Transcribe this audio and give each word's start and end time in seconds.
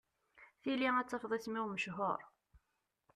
Tili 0.61 0.89
ad 0.99 1.07
tafeḍ 1.07 1.31
isem-iw 1.37 1.65
mechur. 1.69 2.19